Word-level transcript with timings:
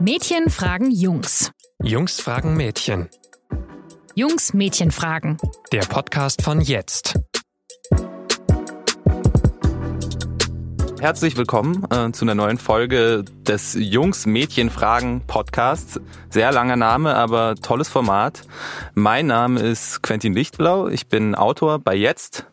Mädchen 0.00 0.48
fragen 0.48 0.92
Jungs. 0.92 1.50
Jungs 1.82 2.20
fragen 2.20 2.56
Mädchen. 2.56 3.08
Jungs 4.14 4.54
Mädchen 4.54 4.92
fragen. 4.92 5.38
Der 5.72 5.80
Podcast 5.80 6.42
von 6.42 6.60
jetzt. 6.60 7.18
Herzlich 11.00 11.36
willkommen 11.36 11.84
äh, 11.90 12.12
zu 12.12 12.24
einer 12.24 12.36
neuen 12.36 12.58
Folge 12.58 13.24
des 13.24 13.74
Jungs 13.74 14.24
Mädchen 14.24 14.70
Fragen 14.70 15.22
Podcasts. 15.26 15.98
Sehr 16.30 16.52
langer 16.52 16.76
Name, 16.76 17.16
aber 17.16 17.56
tolles 17.56 17.88
Format. 17.88 18.42
Mein 18.94 19.26
Name 19.26 19.58
ist 19.58 20.00
Quentin 20.04 20.32
Lichtblau. 20.32 20.86
Ich 20.86 21.08
bin 21.08 21.34
Autor 21.34 21.80
bei 21.80 21.96
Jetzt 21.96 22.46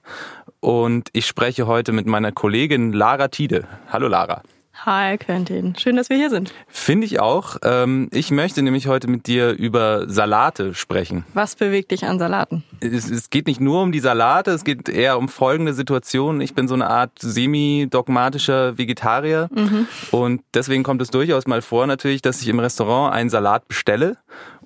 und 0.62 1.10
ich 1.14 1.28
spreche 1.28 1.68
heute 1.68 1.92
mit 1.92 2.08
meiner 2.08 2.32
Kollegin 2.32 2.92
Lara 2.92 3.28
Tiede. 3.28 3.68
Hallo 3.92 4.08
Lara. 4.08 4.42
Hi 4.84 5.18
Quentin, 5.18 5.76
schön, 5.78 5.96
dass 5.96 6.10
wir 6.10 6.18
hier 6.18 6.30
sind. 6.30 6.54
Finde 6.68 7.06
ich 7.06 7.20
auch. 7.20 7.58
Ähm, 7.64 8.10
ich 8.12 8.30
möchte 8.30 8.62
nämlich 8.62 8.88
heute 8.88 9.08
mit 9.08 9.26
dir 9.26 9.52
über 9.52 10.10
Salate 10.10 10.74
sprechen. 10.74 11.26
Was 11.34 11.56
bewegt 11.56 11.92
dich 11.92 12.06
an 12.06 12.20
Salaten? 12.20 12.64
Es, 12.82 13.30
geht 13.30 13.48
nicht 13.48 13.62
nur 13.62 13.82
um 13.82 13.92
die 13.92 14.00
Salate, 14.00 14.52
es 14.52 14.64
geht 14.64 14.90
eher 14.90 15.18
um 15.18 15.30
folgende 15.30 15.74
Situation. 15.74 16.42
Ich 16.42 16.54
bin 16.54 16.68
so 16.68 16.74
eine 16.74 16.88
Art 16.88 17.12
semi-dogmatischer 17.20 18.78
Vegetarier 18.78 19.50
mhm. 19.52 19.88
und 20.12 20.42
deswegen 20.54 20.84
kommt 20.84 21.02
es 21.02 21.10
durchaus 21.10 21.48
mal 21.48 21.62
vor 21.62 21.88
natürlich, 21.88 22.22
dass 22.22 22.42
ich 22.42 22.48
im 22.48 22.60
Restaurant 22.60 23.16
einen 23.16 23.30
Salat 23.30 23.68
bestelle 23.68 24.18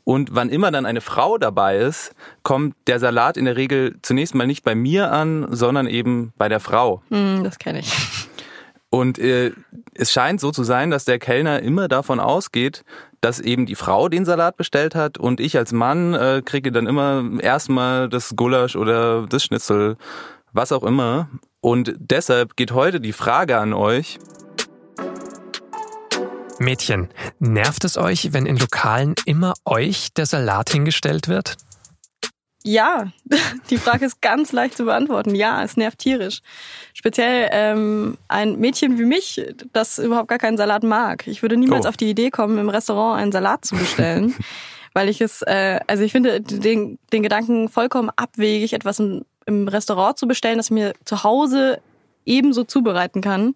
und 0.09 0.34
wann 0.34 0.50
immer 0.50 0.72
dann 0.72 0.88
eine 0.88 1.02
Frau 1.02 1.38
dabei 1.38 1.78
ist, 1.78 2.16
kommt 2.41 2.76
der 2.88 3.00
Salat 3.00 3.38
in 3.38 3.45
der 3.45 3.55
Regel 3.55 3.98
zunächst 4.02 4.34
mal 4.34 4.48
nicht 4.48 4.64
bei 4.64 4.73
mir 4.73 5.12
an, 5.12 5.45
sondern 5.52 5.86
eben 5.86 6.34
bei 6.36 6.50
der 6.50 6.59
Frau. 6.59 7.03
Mm, 7.09 7.44
das 7.44 7.59
kenne 7.59 7.81
ich. 7.81 7.94
Und 8.90 9.20
äh, 9.20 9.52
es 9.94 10.12
scheint 10.12 10.40
so 10.40 10.52
zu 10.52 10.64
sein, 10.64 10.90
dass 10.90 11.06
der 11.06 11.20
Kellner 11.20 11.62
immer 11.62 11.88
davon 11.88 12.20
ausgeht, 12.20 12.84
dass 13.22 13.40
eben 13.40 13.66
die 13.66 13.76
Frau 13.76 14.10
den 14.10 14.26
Salat 14.26 14.58
bestellt 14.58 14.96
hat 14.96 15.18
und 15.18 15.40
ich 15.40 15.58
als 15.58 15.72
Mann 15.72 16.14
äh, 16.14 16.42
kriege 16.44 16.72
dann 16.72 16.88
immer 16.88 17.23
erstmal 17.40 18.09
das 18.09 18.36
Gulasch 18.36 18.76
oder 18.76 19.28
das 19.28 19.44
Schnitzel, 19.44 19.98
was 20.54 20.72
auch 20.72 20.84
immer. 20.84 21.30
Und 21.62 21.94
deshalb 22.00 22.56
geht 22.56 22.72
heute 22.72 23.00
die 23.00 23.14
Frage 23.14 23.58
an 23.58 23.73
euch. 23.73 24.18
Mädchen, 26.58 27.09
nervt 27.40 27.86
es 27.86 27.98
euch, 27.98 28.34
wenn 28.34 28.46
in 28.46 28.58
Lokalen 28.58 29.16
immer 29.26 29.53
euch 29.66 30.14
der 30.14 30.26
Salat 30.26 30.72
hingestellt 30.72 31.28
wird? 31.28 31.58
Ja, 32.64 33.12
die 33.70 33.78
Frage 33.78 34.06
ist 34.06 34.22
ganz 34.22 34.52
leicht 34.52 34.76
zu 34.76 34.86
beantworten. 34.86 35.34
Ja, 35.36 35.64
es 35.64 35.78
nervt 35.78 36.00
tierisch. 36.00 36.42
Speziell 36.94 37.50
ähm, 37.52 38.18
ein 38.28 38.58
Mädchen 38.60 39.00
wie 39.00 39.06
mich, 39.06 39.42
das 39.72 39.98
überhaupt 39.98 40.28
gar 40.28 40.40
keinen 40.40 40.58
Salat 40.58 40.84
mag. 40.84 41.26
Ich 41.28 41.42
würde 41.42 41.58
niemals 41.58 41.86
oh. 41.86 41.90
auf 41.90 41.98
die 41.98 42.10
Idee 42.10 42.32
kommen, 42.32 42.58
im 42.58 42.70
Restaurant 42.70 43.20
einen 43.22 43.32
Salat 43.32 43.64
zu 43.64 43.76
bestellen, 43.76 44.36
weil 44.94 45.08
ich 45.08 45.22
es, 45.22 45.42
äh, 45.44 45.80
also 45.88 46.04
ich 46.04 46.12
finde 46.12 46.42
den, 46.42 47.00
den 47.14 47.24
Gedanken 47.24 47.70
vollkommen 47.70 48.10
abwegig, 48.16 48.74
etwas 48.74 49.00
im, 49.00 49.24
im 49.46 49.68
Restaurant 49.68 50.18
zu 50.18 50.28
bestellen, 50.28 50.58
das 50.58 50.68
ich 50.68 50.72
mir 50.72 50.94
zu 51.06 51.24
Hause 51.24 51.80
ebenso 52.26 52.66
zubereiten 52.66 53.22
kann. 53.22 53.54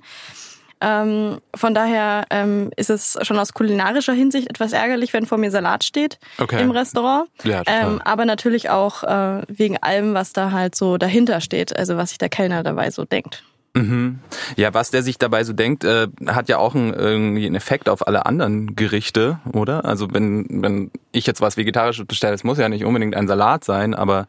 Ähm, 0.83 1.39
von 1.55 1.73
daher 1.73 2.25
ähm, 2.29 2.69
ist 2.75 2.89
es 2.89 3.17
schon 3.21 3.39
aus 3.39 3.53
kulinarischer 3.53 4.11
Hinsicht 4.11 4.49
etwas 4.49 4.73
ärgerlich, 4.73 5.13
wenn 5.13 5.25
vor 5.25 5.37
mir 5.37 5.49
Salat 5.49 5.85
steht 5.85 6.19
okay. 6.39 6.61
im 6.61 6.71
Restaurant. 6.71 7.29
Ja, 7.45 7.63
ähm, 7.65 8.01
aber 8.03 8.25
natürlich 8.25 8.69
auch 8.69 9.03
äh, 9.03 9.43
wegen 9.47 9.77
allem, 9.77 10.13
was 10.13 10.33
da 10.33 10.51
halt 10.51 10.75
so 10.75 10.97
dahinter 10.97 11.39
steht, 11.39 11.75
also 11.75 11.95
was 11.95 12.09
sich 12.09 12.17
der 12.17 12.29
Kellner 12.29 12.63
dabei 12.63 12.91
so 12.91 13.05
denkt. 13.05 13.43
Mhm. 13.75 14.19
Ja, 14.55 14.73
was 14.73 14.91
der 14.91 15.03
sich 15.03 15.17
dabei 15.17 15.43
so 15.43 15.53
denkt, 15.53 15.83
äh, 15.83 16.07
hat 16.27 16.49
ja 16.49 16.57
auch 16.57 16.75
einen, 16.75 16.93
irgendwie 16.93 17.45
einen 17.45 17.55
Effekt 17.55 17.89
auf 17.89 18.07
alle 18.07 18.25
anderen 18.25 18.75
Gerichte, 18.75 19.39
oder? 19.51 19.85
Also 19.85 20.07
wenn, 20.11 20.45
wenn 20.49 20.91
ich 21.11 21.25
jetzt 21.25 21.41
was 21.41 21.57
Vegetarisches 21.57 22.05
bestelle, 22.05 22.33
es 22.33 22.43
muss 22.43 22.57
ja 22.57 22.69
nicht 22.69 22.85
unbedingt 22.85 23.15
ein 23.15 23.27
Salat 23.27 23.63
sein, 23.63 23.93
aber 23.93 24.27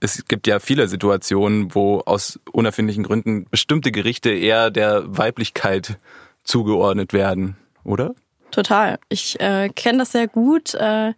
es 0.00 0.24
gibt 0.26 0.46
ja 0.46 0.58
viele 0.58 0.88
Situationen, 0.88 1.74
wo 1.74 2.00
aus 2.00 2.40
unerfindlichen 2.52 3.04
Gründen 3.04 3.46
bestimmte 3.50 3.92
Gerichte 3.92 4.30
eher 4.30 4.70
der 4.70 5.04
Weiblichkeit 5.06 5.98
zugeordnet 6.44 7.12
werden, 7.12 7.56
oder? 7.84 8.14
Total. 8.50 8.98
Ich 9.08 9.38
äh, 9.40 9.68
kenne 9.68 9.98
das 9.98 10.12
sehr 10.12 10.28
gut. 10.28 10.74
Äh, 10.74 11.12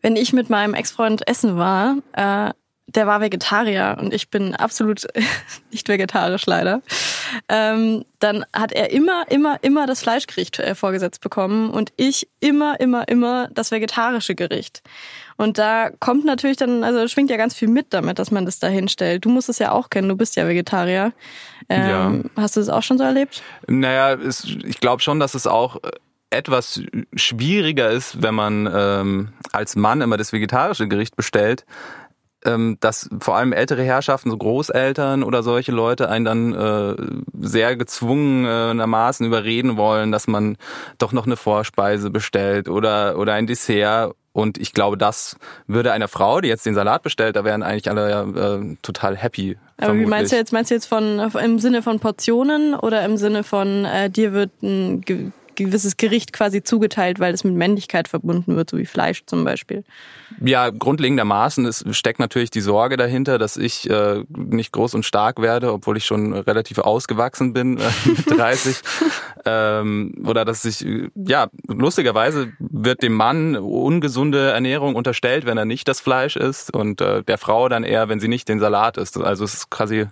wenn 0.00 0.16
ich 0.16 0.32
mit 0.32 0.50
meinem 0.50 0.74
Ex-Freund 0.74 1.26
essen 1.28 1.56
war, 1.56 1.96
äh, 2.12 2.52
der 2.88 3.06
war 3.06 3.20
Vegetarier 3.20 3.96
und 4.00 4.12
ich 4.12 4.30
bin 4.30 4.54
absolut 4.54 5.06
nicht 5.70 5.88
vegetarisch 5.88 6.46
leider. 6.46 6.82
Ähm, 7.48 8.04
dann 8.18 8.44
hat 8.52 8.72
er 8.72 8.90
immer, 8.90 9.24
immer, 9.30 9.58
immer 9.62 9.86
das 9.86 10.02
Fleischgericht 10.02 10.58
äh, 10.58 10.74
vorgesetzt 10.74 11.20
bekommen 11.20 11.70
und 11.70 11.92
ich 11.96 12.28
immer, 12.40 12.78
immer, 12.80 13.08
immer 13.08 13.48
das 13.52 13.70
vegetarische 13.70 14.34
Gericht. 14.34 14.82
Und 15.36 15.58
da 15.58 15.90
kommt 15.98 16.24
natürlich 16.24 16.56
dann, 16.56 16.84
also 16.84 17.06
schwingt 17.08 17.30
ja 17.30 17.36
ganz 17.36 17.54
viel 17.54 17.68
mit 17.68 17.86
damit, 17.90 18.18
dass 18.18 18.30
man 18.30 18.44
das 18.44 18.58
da 18.58 18.68
hinstellt. 18.68 19.24
Du 19.24 19.28
musst 19.28 19.48
es 19.48 19.58
ja 19.58 19.72
auch 19.72 19.90
kennen, 19.90 20.08
du 20.08 20.16
bist 20.16 20.36
ja 20.36 20.46
Vegetarier. 20.46 21.12
Ähm, 21.68 22.30
ja. 22.36 22.42
Hast 22.42 22.56
du 22.56 22.60
das 22.60 22.68
auch 22.68 22.82
schon 22.82 22.98
so 22.98 23.04
erlebt? 23.04 23.42
Naja, 23.66 24.12
es, 24.14 24.44
ich 24.44 24.78
glaube 24.78 25.02
schon, 25.02 25.18
dass 25.18 25.34
es 25.34 25.46
auch 25.46 25.78
etwas 26.32 26.82
schwieriger 27.14 27.90
ist, 27.90 28.22
wenn 28.22 28.34
man 28.34 28.70
ähm, 28.72 29.28
als 29.52 29.76
Mann 29.76 30.00
immer 30.00 30.16
das 30.16 30.32
vegetarische 30.32 30.88
Gericht 30.88 31.14
bestellt, 31.14 31.64
ähm, 32.44 32.76
dass 32.80 33.08
vor 33.20 33.36
allem 33.36 33.52
ältere 33.52 33.82
Herrschaften, 33.82 34.30
so 34.30 34.36
Großeltern 34.36 35.22
oder 35.22 35.42
solche 35.42 35.72
Leute 35.72 36.08
einen 36.08 36.24
dann 36.24 36.54
äh, 36.54 36.96
sehr 37.40 37.76
gezwungenermaßen 37.76 39.26
überreden 39.26 39.76
wollen, 39.76 40.12
dass 40.12 40.26
man 40.26 40.56
doch 40.98 41.12
noch 41.12 41.26
eine 41.26 41.36
Vorspeise 41.36 42.10
bestellt 42.10 42.68
oder, 42.68 43.18
oder 43.18 43.34
ein 43.34 43.46
Dessert. 43.46 44.14
Und 44.34 44.56
ich 44.56 44.72
glaube, 44.72 44.96
das 44.96 45.36
würde 45.66 45.92
einer 45.92 46.08
Frau, 46.08 46.40
die 46.40 46.48
jetzt 46.48 46.64
den 46.64 46.74
Salat 46.74 47.02
bestellt, 47.02 47.36
da 47.36 47.44
wären 47.44 47.62
eigentlich 47.62 47.90
alle 47.90 48.62
äh, 48.62 48.76
total 48.80 49.14
happy. 49.14 49.58
Aber 49.76 49.86
vermutlich. 49.86 50.06
wie 50.06 50.10
meinst 50.10 50.32
du 50.32 50.36
jetzt? 50.36 50.52
Meinst 50.52 50.70
du 50.70 50.74
jetzt 50.74 50.86
von 50.86 51.18
im 51.18 51.58
Sinne 51.58 51.82
von 51.82 52.00
Portionen 52.00 52.74
oder 52.74 53.04
im 53.04 53.18
Sinne 53.18 53.44
von 53.44 53.84
äh, 53.84 54.08
dir 54.08 54.32
wird 54.32 54.50
ein 54.62 55.02
gewisses 55.64 55.96
Gericht 55.96 56.32
quasi 56.32 56.62
zugeteilt, 56.62 57.20
weil 57.20 57.34
es 57.34 57.44
mit 57.44 57.54
Männlichkeit 57.54 58.08
verbunden 58.08 58.56
wird, 58.56 58.70
so 58.70 58.78
wie 58.78 58.86
Fleisch 58.86 59.24
zum 59.26 59.44
Beispiel. 59.44 59.84
Ja, 60.40 60.70
grundlegendermaßen 60.70 61.66
es 61.66 61.84
steckt 61.90 62.18
natürlich 62.18 62.50
die 62.50 62.60
Sorge 62.60 62.96
dahinter, 62.96 63.38
dass 63.38 63.56
ich 63.56 63.88
äh, 63.88 64.24
nicht 64.28 64.72
groß 64.72 64.94
und 64.94 65.04
stark 65.04 65.40
werde, 65.40 65.72
obwohl 65.72 65.96
ich 65.96 66.04
schon 66.04 66.32
relativ 66.32 66.78
ausgewachsen 66.78 67.52
bin 67.52 67.78
äh, 67.78 67.82
mit 68.04 68.30
30. 68.30 68.80
ähm, 69.44 70.24
oder 70.26 70.44
dass 70.44 70.64
ich, 70.64 70.84
ja, 71.14 71.48
lustigerweise 71.66 72.52
wird 72.58 73.02
dem 73.02 73.14
Mann 73.14 73.56
ungesunde 73.56 74.50
Ernährung 74.50 74.94
unterstellt, 74.94 75.46
wenn 75.46 75.58
er 75.58 75.64
nicht 75.64 75.88
das 75.88 76.00
Fleisch 76.00 76.36
isst 76.36 76.74
und 76.74 77.00
äh, 77.00 77.22
der 77.22 77.38
Frau 77.38 77.68
dann 77.68 77.84
eher, 77.84 78.08
wenn 78.08 78.20
sie 78.20 78.28
nicht 78.28 78.48
den 78.48 78.60
Salat 78.60 78.96
isst. 78.96 79.18
Also 79.18 79.44
es 79.44 79.54
ist 79.54 79.70
quasi 79.70 80.06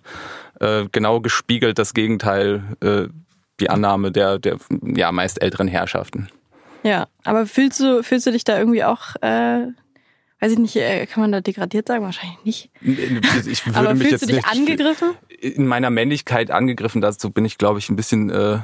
äh, 0.60 0.87
genau 0.93 1.21
gespiegelt 1.21 1.78
das 1.78 1.94
Gegenteil 1.94 2.62
äh, 2.81 3.09
die 3.60 3.71
Annahme 3.71 4.12
der, 4.12 4.38
der 4.38 4.59
ja, 4.82 5.12
meist 5.12 5.43
älteren 5.43 5.69
Herrschaften. 5.69 6.28
Ja, 6.82 7.09
aber 7.25 7.47
fühlst 7.47 7.81
du, 7.81 8.03
fühlst 8.03 8.26
du 8.26 8.32
dich 8.32 8.44
da 8.44 8.59
irgendwie 8.59 8.84
auch, 8.84 9.16
äh, 9.21 9.66
weiß 10.41 10.53
ich 10.53 10.59
nicht, 10.59 10.76
äh, 10.76 11.06
kann 11.06 11.21
man 11.21 11.32
da 11.32 11.41
degradiert 11.41 11.88
sagen? 11.88 12.04
Wahrscheinlich 12.04 12.38
nicht. 12.44 12.71
Ich 13.47 13.66
würde 13.66 13.78
aber 13.78 13.94
mich 13.94 14.09
fühlst 14.09 14.22
jetzt 14.22 14.31
du 14.31 14.34
dich 14.37 14.47
angegriffen? 14.47 15.10
In 15.41 15.66
meiner 15.66 15.91
Männlichkeit 15.91 16.50
angegriffen, 16.50 17.00
dazu 17.00 17.31
bin 17.31 17.44
ich, 17.44 17.59
glaube 17.59 17.78
ich, 17.78 17.91
ein 17.91 17.97
bisschen 17.97 18.31
äh, 18.31 18.59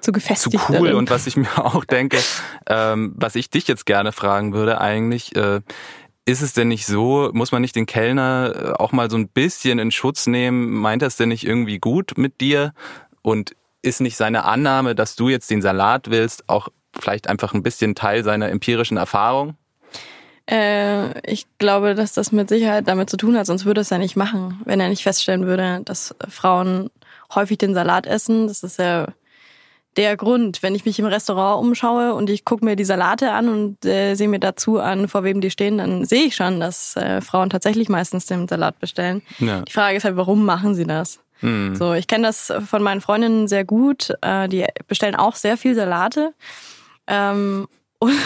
zu 0.00 0.12
gefestigt. 0.12 0.58
Zu 0.58 0.72
cool. 0.72 0.78
Darin. 0.78 0.94
Und 0.94 1.10
was 1.10 1.26
ich 1.26 1.36
mir 1.36 1.48
auch 1.64 1.84
denke, 1.84 2.18
ähm, 2.66 3.12
was 3.16 3.34
ich 3.34 3.50
dich 3.50 3.68
jetzt 3.68 3.86
gerne 3.86 4.12
fragen 4.12 4.54
würde, 4.54 4.80
eigentlich, 4.80 5.36
äh, 5.36 5.60
ist 6.26 6.42
es 6.42 6.52
denn 6.52 6.68
nicht 6.68 6.86
so, 6.86 7.30
muss 7.32 7.52
man 7.52 7.62
nicht 7.62 7.76
den 7.76 7.86
Kellner 7.86 8.52
äh, 8.54 8.72
auch 8.72 8.92
mal 8.92 9.10
so 9.10 9.16
ein 9.16 9.28
bisschen 9.28 9.78
in 9.78 9.90
Schutz 9.90 10.26
nehmen? 10.26 10.70
Meint 10.70 11.02
er 11.02 11.08
es 11.08 11.16
denn 11.16 11.28
nicht 11.28 11.46
irgendwie 11.46 11.78
gut 11.78 12.12
mit 12.16 12.40
dir? 12.40 12.72
Und 13.22 13.54
ist 13.82 14.00
nicht 14.00 14.16
seine 14.16 14.44
Annahme, 14.44 14.94
dass 14.94 15.16
du 15.16 15.28
jetzt 15.28 15.50
den 15.50 15.62
Salat 15.62 16.10
willst, 16.10 16.48
auch 16.48 16.68
vielleicht 16.98 17.28
einfach 17.28 17.54
ein 17.54 17.62
bisschen 17.62 17.94
Teil 17.94 18.24
seiner 18.24 18.48
empirischen 18.48 18.96
Erfahrung? 18.96 19.56
Äh, 20.50 21.20
ich 21.30 21.46
glaube, 21.58 21.94
dass 21.94 22.12
das 22.12 22.32
mit 22.32 22.48
Sicherheit 22.48 22.88
damit 22.88 23.08
zu 23.08 23.16
tun 23.16 23.36
hat, 23.36 23.46
sonst 23.46 23.64
würde 23.64 23.80
es 23.80 23.90
ja 23.90 23.98
nicht 23.98 24.16
machen, 24.16 24.60
wenn 24.64 24.80
er 24.80 24.88
nicht 24.88 25.02
feststellen 25.02 25.46
würde, 25.46 25.80
dass 25.84 26.14
Frauen 26.28 26.90
häufig 27.34 27.58
den 27.58 27.74
Salat 27.74 28.06
essen. 28.06 28.48
Das 28.48 28.62
ist 28.62 28.78
ja 28.78 29.06
der 29.96 30.16
Grund, 30.16 30.62
wenn 30.62 30.74
ich 30.74 30.84
mich 30.84 30.98
im 30.98 31.06
Restaurant 31.06 31.64
umschaue 31.64 32.14
und 32.14 32.30
ich 32.30 32.44
gucke 32.44 32.64
mir 32.64 32.76
die 32.76 32.84
Salate 32.84 33.32
an 33.32 33.48
und 33.48 33.84
äh, 33.84 34.14
sehe 34.14 34.28
mir 34.28 34.38
dazu 34.38 34.78
an, 34.78 35.08
vor 35.08 35.24
wem 35.24 35.40
die 35.40 35.50
stehen, 35.50 35.78
dann 35.78 36.04
sehe 36.04 36.24
ich 36.24 36.36
schon, 36.36 36.60
dass 36.60 36.96
äh, 36.96 37.20
Frauen 37.20 37.50
tatsächlich 37.50 37.88
meistens 37.88 38.26
den 38.26 38.46
Salat 38.48 38.78
bestellen. 38.78 39.22
Ja. 39.38 39.62
Die 39.62 39.72
Frage 39.72 39.96
ist 39.96 40.04
halt, 40.04 40.16
warum 40.16 40.44
machen 40.44 40.74
sie 40.74 40.84
das? 40.84 41.20
Mhm. 41.40 41.76
So, 41.76 41.94
ich 41.94 42.06
kenne 42.06 42.26
das 42.26 42.52
von 42.68 42.82
meinen 42.82 43.00
Freundinnen 43.00 43.48
sehr 43.48 43.64
gut. 43.64 44.12
Äh, 44.22 44.48
die 44.48 44.66
bestellen 44.86 45.14
auch 45.14 45.36
sehr 45.36 45.56
viel 45.56 45.74
Salate. 45.74 46.34
Ähm, 47.06 47.66
Und, 48.02 48.16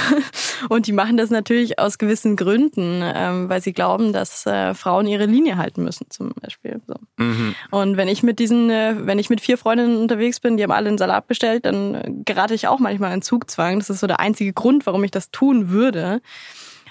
und 0.68 0.86
die 0.86 0.92
machen 0.92 1.16
das 1.16 1.30
natürlich 1.30 1.80
aus 1.80 1.98
gewissen 1.98 2.36
Gründen, 2.36 3.00
ähm, 3.02 3.48
weil 3.48 3.60
sie 3.60 3.72
glauben, 3.72 4.12
dass 4.12 4.46
äh, 4.46 4.72
Frauen 4.72 5.08
ihre 5.08 5.26
Linie 5.26 5.56
halten 5.56 5.82
müssen, 5.82 6.06
zum 6.10 6.30
Beispiel. 6.40 6.80
So. 6.86 6.94
Mhm. 7.16 7.56
Und 7.72 7.96
wenn 7.96 8.06
ich 8.06 8.22
mit 8.22 8.38
diesen, 8.38 8.70
äh, 8.70 8.94
wenn 9.00 9.18
ich 9.18 9.30
mit 9.30 9.40
vier 9.40 9.58
Freundinnen 9.58 9.96
unterwegs 9.96 10.38
bin, 10.38 10.56
die 10.56 10.62
haben 10.62 10.70
alle 10.70 10.90
einen 10.90 10.98
Salat 10.98 11.26
bestellt, 11.26 11.66
dann 11.66 12.22
gerate 12.24 12.54
ich 12.54 12.68
auch 12.68 12.78
manchmal 12.78 13.14
in 13.14 13.22
Zugzwang. 13.22 13.80
Das 13.80 13.90
ist 13.90 13.98
so 13.98 14.06
der 14.06 14.20
einzige 14.20 14.52
Grund, 14.52 14.86
warum 14.86 15.02
ich 15.02 15.10
das 15.10 15.32
tun 15.32 15.70
würde 15.70 16.20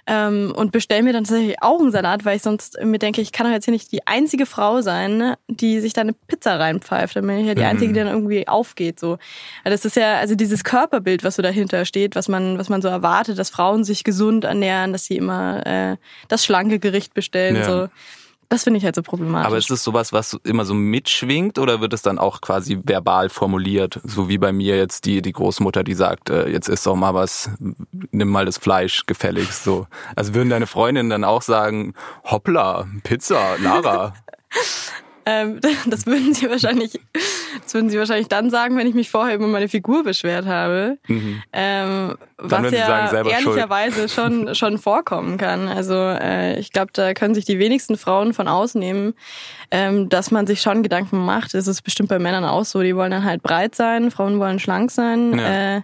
ähm, 0.06 0.54
und 0.56 0.72
bestelle 0.72 1.04
mir 1.04 1.14
dann 1.14 1.24
tatsächlich 1.24 1.62
auch 1.62 1.80
einen 1.80 1.92
Salat, 1.92 2.26
weil 2.26 2.36
ich 2.36 2.42
sonst 2.42 2.78
mir 2.84 3.00
denke, 3.00 3.22
ich 3.22 3.32
kann 3.32 3.46
doch 3.48 3.54
jetzt 3.54 3.66
hier 3.66 3.72
nicht 3.74 3.92
die 3.92 4.06
einzige 4.06 4.46
Frau 4.46 4.82
sein, 4.82 5.18
ne, 5.18 5.38
die 5.48 5.80
sich 5.80 5.94
da 5.94 6.02
eine 6.02 6.14
Pizza 6.14 6.60
reinpfeift. 6.60 7.16
Dann 7.16 7.26
bin 7.26 7.38
ich 7.40 7.48
ja 7.48 7.56
die 7.56 7.62
Mhm. 7.62 7.68
einzige, 7.68 7.94
die 7.94 8.00
dann 8.00 8.08
irgendwie 8.10 8.48
aufgeht. 8.48 9.00
So, 9.00 9.18
das 9.64 9.86
ist 9.86 9.96
ja 9.96 10.16
also 10.18 10.36
dieses 10.36 10.64
Körperbild, 10.64 11.24
was 11.24 11.36
so 11.36 11.42
dahinter 11.42 11.86
steht, 11.86 12.16
was 12.16 12.28
man 12.28 12.58
was 12.58 12.70
man 12.70 12.82
so 12.82 12.90
erwartet, 12.90 13.38
dass 13.40 13.50
Frauen 13.50 13.84
sich 13.84 14.04
gesund 14.04 14.44
ernähren, 14.44 14.92
dass 14.92 15.06
sie 15.06 15.16
immer 15.18 15.66
äh, 15.66 15.98
das 16.28 16.44
schlanke 16.46 16.80
Gericht 16.80 17.14
bestellen. 17.14 17.56
Ja. 17.58 17.64
So, 17.64 17.88
das 18.50 18.64
finde 18.64 18.78
ich 18.78 18.86
halt 18.86 18.96
so 18.96 19.02
problematisch. 19.02 19.48
Aber 19.48 19.58
ist 19.58 19.72
es 19.72 19.84
sowas, 19.84 20.14
was 20.14 20.38
immer 20.44 20.66
so 20.66 20.74
mitschwingt 20.74 21.60
oder 21.60 21.82
wird 21.82 21.94
es 21.94 22.02
dann 22.02 22.20
auch 22.20 22.42
quasi 22.42 22.80
verbal 22.84 23.30
formuliert? 23.30 24.00
So 24.04 24.30
wie 24.30 24.38
bei 24.38 24.52
mir 24.52 24.78
jetzt 24.78 25.06
die, 25.06 25.22
die 25.22 25.32
Großmutter, 25.32 25.84
die 25.84 25.94
sagt, 25.94 26.30
äh, 26.30 26.48
jetzt 26.50 26.70
isst 26.70 26.86
doch 26.86 26.96
mal 26.96 27.14
was, 27.14 27.50
nimm 28.12 28.30
mal 28.30 28.46
das 28.46 28.58
Fleisch 28.58 29.06
gefälligst. 29.06 29.64
So. 29.64 29.88
Also 30.16 30.34
würden 30.34 30.50
deine 30.50 30.68
Freundinnen 30.68 31.10
dann 31.10 31.24
auch 31.24 31.42
sagen, 31.42 31.94
hoppla, 32.24 32.88
Pizza, 33.04 33.58
Lara. 33.62 34.14
Ähm, 35.26 35.60
das 35.88 36.06
würden 36.06 36.34
sie 36.34 36.50
wahrscheinlich, 36.50 37.00
das 37.64 37.74
würden 37.74 37.90
sie 37.90 37.98
wahrscheinlich 37.98 38.28
dann 38.28 38.50
sagen, 38.50 38.78
wenn 38.78 38.88
ich 38.88 38.94
mich 38.94 39.10
vorher 39.10 39.36
über 39.36 39.48
meine 39.48 39.70
Figur 39.70 40.04
beschwert 40.04 40.46
habe. 40.46 40.98
Ähm, 41.52 42.16
was 42.44 42.62
würden 42.62 42.72
sie 42.72 42.78
ja 42.78 43.08
sagen, 43.08 43.30
ehrlicherweise 43.30 44.10
schon 44.10 44.54
schon 44.56 44.78
vorkommen 44.78 45.38
kann. 45.38 45.68
Also 45.68 45.94
äh, 45.94 46.60
ich 46.60 46.72
glaube, 46.72 46.92
da 46.94 47.14
können 47.14 47.34
sich 47.34 47.46
die 47.46 47.58
wenigsten 47.58 47.98
Frauen 47.98 48.34
von 48.34 48.48
ausnehmen, 48.48 49.14
ähm, 49.72 50.10
dass 50.10 50.30
man 50.30 50.46
sich 50.46 50.62
schon 50.62 50.84
Gedanken 50.84 51.24
macht. 51.26 51.54
Es 51.54 51.68
ist 51.68 51.82
bestimmt 51.82 52.10
bei 52.10 52.20
Männern 52.20 52.44
auch 52.44 52.66
so. 52.66 52.82
Die 52.82 52.96
wollen 52.96 53.12
dann 53.12 53.24
halt 53.24 53.42
breit 53.42 53.76
sein, 53.76 54.12
Frauen 54.12 54.40
wollen 54.40 54.60
schlank 54.60 54.92
sein. 54.92 55.38
Ja. 55.38 55.78
Äh, 55.78 55.82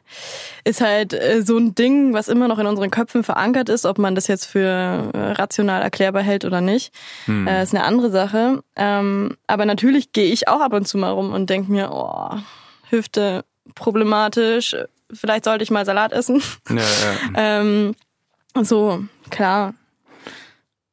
ist 0.65 0.81
halt 0.81 1.13
äh, 1.13 1.41
so 1.41 1.57
ein 1.57 1.75
Ding, 1.75 2.13
was 2.13 2.27
immer 2.27 2.47
noch 2.47 2.59
in 2.59 2.67
unseren 2.67 2.91
Köpfen 2.91 3.23
verankert 3.23 3.69
ist, 3.69 3.85
ob 3.85 3.97
man 3.97 4.15
das 4.15 4.27
jetzt 4.27 4.45
für 4.45 5.11
äh, 5.13 5.31
rational 5.31 5.81
erklärbar 5.81 6.23
hält 6.23 6.43
oder 6.43 6.61
nicht. 6.61 6.93
Äh, 7.27 7.63
ist 7.63 7.73
eine 7.73 7.83
andere 7.85 8.11
Sache. 8.11 8.61
Ähm, 8.75 9.37
aber 9.47 9.65
natürlich 9.65 10.11
gehe 10.11 10.31
ich 10.31 10.47
auch 10.47 10.61
ab 10.61 10.73
und 10.73 10.87
zu 10.87 10.97
mal 10.97 11.11
rum 11.11 11.31
und 11.31 11.49
denke 11.49 11.71
mir, 11.71 11.91
oh, 11.91 12.35
Hüfte 12.89 13.45
problematisch. 13.75 14.75
Vielleicht 15.11 15.45
sollte 15.45 15.63
ich 15.63 15.71
mal 15.71 15.85
Salat 15.85 16.11
essen. 16.11 16.41
Ja, 16.69 16.75
ja. 16.75 16.81
ähm, 17.61 17.95
so, 18.61 19.03
klar. 19.29 19.73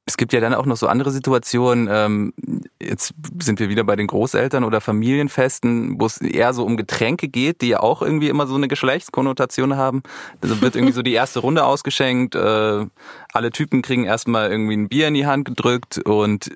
Es 0.09 0.17
gibt 0.17 0.33
ja 0.33 0.39
dann 0.39 0.55
auch 0.55 0.67
noch 0.67 0.77
so 0.77 0.87
andere 0.87 1.11
Situationen, 1.11 1.89
ähm, 1.91 2.33
jetzt 2.81 3.13
sind 3.43 3.59
wir 3.59 3.69
wieder 3.69 3.83
bei 3.83 3.97
den 3.97 4.07
Großeltern 4.07 4.63
oder 4.63 4.81
Familienfesten, 4.81 6.01
wo 6.01 6.07
es 6.07 6.21
eher 6.21 6.55
so 6.55 6.65
um 6.65 6.77
Getränke 6.77 7.27
geht, 7.27 7.61
die 7.61 7.71
ja 7.71 7.81
auch 7.81 8.03
irgendwie 8.03 8.29
immer 8.29 8.47
so 8.47 8.55
eine 8.55 8.69
Geschlechtskonnotation 8.69 9.77
haben. 9.77 10.05
Da 10.43 10.61
wird 10.61 10.77
irgendwie 10.77 10.93
so 10.93 11.03
die 11.03 11.13
erste 11.13 11.41
Runde 11.41 11.65
ausgeschenkt, 11.65 12.37
äh, 12.37 12.87
alle 13.33 13.51
Typen 13.51 13.83
kriegen 13.83 14.05
erstmal 14.05 14.49
irgendwie 14.49 14.77
ein 14.77 14.89
Bier 14.89 15.09
in 15.09 15.15
die 15.15 15.27
Hand 15.27 15.45
gedrückt 15.45 15.99
und 15.99 16.55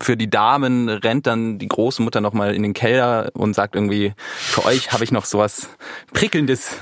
für 0.00 0.16
die 0.16 0.30
Damen 0.30 0.88
rennt 0.88 1.26
dann 1.26 1.58
die 1.58 1.68
Großmutter 1.68 2.20
nochmal 2.20 2.54
in 2.54 2.62
den 2.62 2.74
Keller 2.74 3.30
und 3.34 3.54
sagt 3.54 3.74
irgendwie, 3.74 4.12
für 4.16 4.64
euch 4.64 4.92
habe 4.92 5.04
ich 5.04 5.12
noch 5.12 5.24
sowas 5.24 5.68
Prickelndes, 6.12 6.76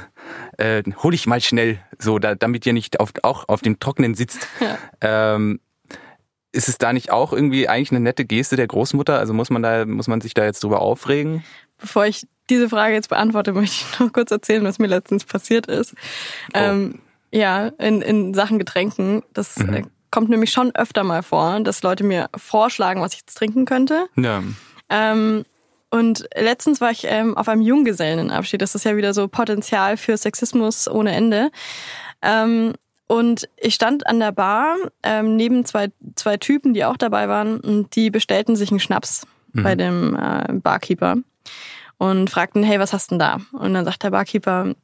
äh, 0.59 0.83
hol 1.03 1.15
ich 1.15 1.27
mal 1.27 1.41
schnell, 1.41 1.79
so 1.99 2.19
da, 2.19 2.35
damit 2.35 2.67
ihr 2.67 2.73
nicht 2.73 3.01
auf, 3.01 3.13
auch 3.23 3.49
auf 3.49 3.63
dem 3.63 3.79
Trockenen 3.79 4.15
sitzt. 4.15 4.47
Ähm, 5.01 5.61
ist 6.53 6.69
es 6.69 6.79
da 6.79 6.93
nicht 6.93 7.11
auch 7.11 7.33
irgendwie 7.33 7.69
eigentlich 7.69 7.91
eine 7.91 8.01
nette 8.01 8.25
Geste 8.25 8.57
der 8.57 8.67
Großmutter? 8.67 9.19
Also 9.19 9.33
muss 9.33 9.51
man 9.51 9.63
da, 9.63 9.87
muss 9.87 10.07
man 10.07 10.21
sich 10.21 10.35
da 10.35 10.45
jetzt 10.45 10.63
drüber 10.63 10.81
aufregen? 10.81 11.43
Bevor 11.79 12.07
ich 12.07 12.27
diese 12.51 12.69
Frage 12.69 12.95
jetzt 12.95 13.09
beantworte, 13.09 13.53
möchte 13.55 13.77
ich 13.77 13.99
noch 13.99 14.13
kurz 14.13 14.31
erzählen, 14.31 14.63
was 14.65 14.79
mir 14.79 14.87
letztens 14.87 15.25
passiert 15.25 15.67
ist. 15.67 15.95
Ähm, 16.55 17.01
ja, 17.33 17.69
in, 17.79 18.03
in 18.03 18.35
Sachen 18.35 18.59
Getränken. 18.59 19.23
Das 19.33 19.57
äh, 19.57 19.83
kommt 20.11 20.29
nämlich 20.29 20.53
schon 20.53 20.75
öfter 20.75 21.03
mal 21.03 21.23
vor, 21.23 21.59
dass 21.61 21.83
Leute 21.83 22.05
mir 22.05 22.29
vorschlagen, 22.37 23.01
was 23.01 23.15
ich 23.15 23.21
jetzt 23.21 23.39
trinken 23.39 23.65
könnte. 23.65 24.07
Ja. 24.17 24.43
Ähm, 24.91 25.45
und 25.93 26.27
letztens 26.35 26.81
war 26.81 26.91
ich 26.91 27.05
ähm, 27.07 27.37
auf 27.37 27.49
einem 27.49 27.61
Junggesellenabschied. 27.61 28.63
Das 28.63 28.75
ist 28.75 28.85
ja 28.85 28.97
wieder 28.97 29.13
so 29.13 29.29
Potenzial 29.29 29.99
für 29.99 30.17
Sexismus 30.17 30.89
ohne 30.89 31.13
Ende. 31.13 31.51
Ähm, 32.23 32.73
und 33.09 33.47
ich 33.59 33.75
stand 33.75 34.07
an 34.07 34.19
der 34.19 34.33
Bar 34.33 34.77
ähm, 35.03 35.37
neben 35.37 35.67
zwei, 35.67 35.89
zwei 36.15 36.39
Typen, 36.39 36.73
die 36.73 36.87
auch 36.87 36.97
dabei 36.97 37.29
waren, 37.29 37.61
und 37.61 37.95
die 37.95 38.11
bestellten 38.11 38.57
sich 38.57 38.71
einen 38.71 38.81
Schnaps 38.81 39.27
bei 39.53 39.75
dem 39.75 40.17
äh, 40.17 40.51
Barkeeper 40.55 41.17
und 41.99 42.31
fragten, 42.31 42.63
hey, 42.63 42.79
was 42.81 42.95
hast 42.95 43.11
denn 43.11 43.19
da? 43.19 43.41
Und 43.53 43.75
dann 43.75 43.85
sagt 43.85 44.03
der 44.03 44.11
Barkeeper, 44.13 44.75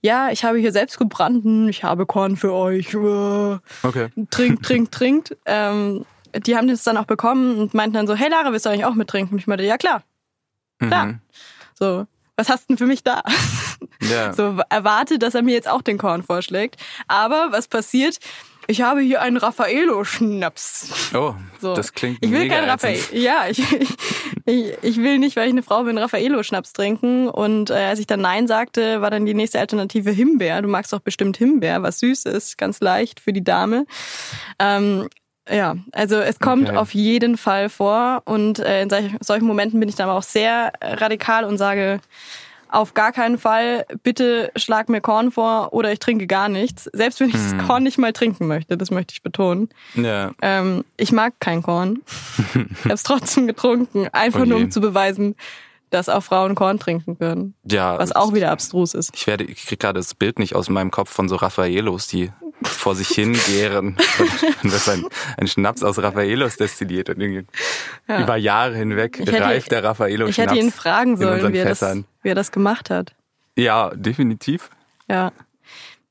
ja, 0.00 0.30
ich 0.30 0.44
habe 0.44 0.58
hier 0.58 0.70
selbst 0.70 0.96
gebrannten, 0.96 1.68
ich 1.68 1.82
habe 1.82 2.06
Korn 2.06 2.36
für 2.36 2.52
euch. 2.52 2.94
Äh, 2.94 3.58
Okay. 3.82 4.10
trinkt, 4.30 4.64
trinkt, 4.64 4.94
trinkt. 4.94 5.36
Ähm, 5.44 6.04
die 6.46 6.56
haben 6.56 6.68
das 6.68 6.84
dann 6.84 6.96
auch 6.98 7.06
bekommen 7.06 7.58
und 7.58 7.74
meinten 7.74 7.94
dann 7.94 8.06
so, 8.06 8.14
hey 8.14 8.30
Lara, 8.30 8.52
willst 8.52 8.64
du 8.64 8.70
eigentlich 8.70 8.84
auch 8.84 8.94
mittrinken? 8.94 9.34
Und 9.34 9.40
ich 9.40 9.48
meinte, 9.48 9.64
ja 9.64 9.76
klar, 9.76 10.02
klar. 10.88 11.06
Mhm. 11.06 11.20
So, 11.78 12.06
was 12.36 12.48
hast 12.48 12.64
du 12.64 12.66
denn 12.68 12.78
für 12.78 12.86
mich 12.86 13.02
da? 13.02 13.22
Ja. 14.00 14.32
So, 14.34 14.58
erwarte, 14.68 15.18
dass 15.18 15.34
er 15.34 15.42
mir 15.42 15.54
jetzt 15.54 15.68
auch 15.68 15.82
den 15.82 15.96
Korn 15.98 16.22
vorschlägt. 16.22 16.76
Aber 17.08 17.48
was 17.50 17.68
passiert? 17.68 18.18
Ich 18.68 18.80
habe 18.80 19.00
hier 19.00 19.20
einen 19.22 19.36
Raffaello-Schnaps. 19.36 21.12
Oh, 21.14 21.34
So. 21.60 21.74
das 21.74 21.92
klingt 21.92 22.18
Ich 22.20 22.30
will 22.30 22.40
mega 22.40 22.56
keinen 22.56 22.70
Raffaello. 22.70 23.00
Ja, 23.12 23.46
ich, 23.50 23.60
ich, 24.46 24.72
ich 24.82 24.96
will 24.98 25.18
nicht, 25.18 25.36
weil 25.36 25.46
ich 25.46 25.52
eine 25.52 25.62
Frau 25.62 25.82
bin, 25.84 25.98
Raffaello-Schnaps 25.98 26.72
trinken. 26.72 27.28
Und 27.28 27.70
äh, 27.70 27.74
als 27.74 27.98
ich 27.98 28.06
dann 28.06 28.20
Nein 28.20 28.46
sagte, 28.46 29.00
war 29.00 29.10
dann 29.10 29.26
die 29.26 29.34
nächste 29.34 29.58
Alternative 29.58 30.10
Himbeer. 30.10 30.62
Du 30.62 30.68
magst 30.68 30.92
doch 30.92 31.00
bestimmt 31.00 31.36
Himbeer, 31.36 31.82
was 31.82 31.98
süß 31.98 32.24
ist, 32.26 32.56
ganz 32.56 32.80
leicht 32.80 33.18
für 33.20 33.32
die 33.32 33.44
Dame. 33.44 33.84
Ähm, 34.58 35.08
ja, 35.52 35.76
also 35.92 36.16
es 36.16 36.38
kommt 36.38 36.68
Okay. 36.68 36.76
auf 36.78 36.94
jeden 36.94 37.36
Fall 37.36 37.68
vor. 37.68 38.22
Und 38.24 38.58
äh, 38.58 38.82
in 38.82 38.90
solch, 38.90 39.04
solchen 39.20 39.46
Momenten 39.46 39.78
bin 39.80 39.88
ich 39.88 39.94
dann 39.96 40.08
aber 40.08 40.18
auch 40.18 40.22
sehr 40.22 40.72
radikal 40.80 41.44
und 41.44 41.58
sage, 41.58 42.00
auf 42.68 42.94
gar 42.94 43.12
keinen 43.12 43.36
Fall, 43.36 43.84
bitte 44.02 44.50
schlag 44.56 44.88
mir 44.88 45.02
Korn 45.02 45.30
vor 45.30 45.74
oder 45.74 45.92
ich 45.92 45.98
trinke 45.98 46.26
gar 46.26 46.48
nichts. 46.48 46.84
Selbst 46.94 47.20
wenn 47.20 47.28
ich 47.28 47.34
Hm. 47.34 47.58
das 47.58 47.66
Korn 47.66 47.82
nicht 47.82 47.98
mal 47.98 48.14
trinken 48.14 48.46
möchte, 48.46 48.78
das 48.78 48.90
möchte 48.90 49.12
ich 49.12 49.22
betonen. 49.22 49.68
Ja. 49.94 50.30
Ähm, 50.40 50.82
ich 50.96 51.12
mag 51.12 51.34
kein 51.38 51.62
Korn. 51.62 52.00
ich 52.54 52.84
habe 52.84 52.94
es 52.94 53.02
trotzdem 53.02 53.46
getrunken, 53.46 54.08
einfach 54.12 54.40
Oh 54.40 54.44
nur 54.46 54.56
um 54.58 54.70
zu 54.70 54.80
beweisen, 54.80 55.36
dass 55.90 56.08
auch 56.08 56.22
Frauen 56.22 56.54
Korn 56.54 56.78
trinken 56.78 57.18
können. 57.18 57.52
ja. 57.64 57.98
Was 57.98 58.16
auch 58.16 58.32
wieder 58.32 58.50
abstrus 58.50 58.94
ist. 58.94 59.10
Ich 59.14 59.26
werde, 59.26 59.44
ich 59.44 59.66
krieg 59.66 59.78
gerade 59.78 59.98
das 60.00 60.14
Bild 60.14 60.38
nicht 60.38 60.54
aus 60.56 60.70
meinem 60.70 60.90
Kopf 60.90 61.10
von 61.10 61.28
so 61.28 61.36
Raffaelos, 61.36 62.06
die 62.06 62.30
vor 62.64 62.94
sich 62.94 63.08
hingären 63.08 63.96
und 64.62 64.72
das 64.72 64.88
ein, 64.88 65.04
ein 65.36 65.46
Schnaps 65.48 65.82
aus 65.82 65.98
Raffaelos 65.98 66.56
destilliert 66.56 67.08
und 67.10 67.20
irgendwie 67.20 67.46
über 68.08 68.36
Jahre 68.36 68.74
hinweg 68.76 69.18
Ich 69.20 69.26
hätte- 69.30 69.40
reift 69.42 69.70
der 69.72 69.84
Raffaello 69.84 70.26
Ich 70.26 70.34
Schnaps 70.36 70.52
hätte 70.52 70.60
ihn 70.64 70.72
fragen 70.72 71.16
sollen, 71.16 71.52
wie 71.52 71.58
er, 71.58 71.64
das, 71.74 71.82
wie 72.22 72.28
er 72.28 72.34
das 72.34 72.52
gemacht 72.52 72.90
hat. 72.90 73.14
Ja, 73.56 73.90
definitiv. 73.94 74.70
Ja. 75.08 75.32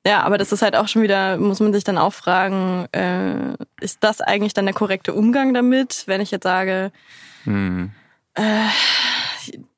Ja, 0.06 0.24
aber 0.24 0.40
das 0.40 0.52
ist 0.52 0.64
halt 0.64 0.76
auch 0.76 0.88
schon 0.88 1.04
wieder, 1.04 1.38
muss 1.38 1.60
man 1.60 1.74
sich 1.74 1.84
dann 1.84 2.00
auch 2.00 2.14
fragen, 2.14 2.88
äh, 2.92 3.56
ist 3.82 4.00
das 4.02 4.20
eigentlich 4.20 4.54
dann 4.56 4.66
der 4.66 4.74
korrekte 4.74 5.14
Umgang 5.14 5.54
damit, 5.54 6.04
wenn 6.08 6.22
ich 6.22 6.32
jetzt 6.32 6.44
sage, 6.44 6.92
Hm. 7.44 7.92